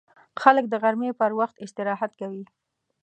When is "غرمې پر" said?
0.83-1.31